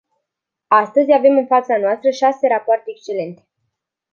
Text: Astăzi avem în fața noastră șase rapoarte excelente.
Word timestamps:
Astăzi 0.67 1.13
avem 1.13 1.37
în 1.37 1.45
fața 1.45 1.77
noastră 1.77 2.09
șase 2.09 2.47
rapoarte 2.47 2.89
excelente. 2.91 3.47